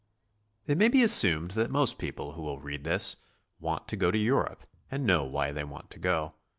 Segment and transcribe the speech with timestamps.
[0.65, 3.17] It may be assumed that most people who will read this,
[3.59, 6.33] want to go to Europe and know why they want to go.